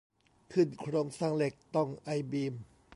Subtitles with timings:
[0.53, 2.53] ขึ้นโครงสร้างเหล็กต้องไอบีม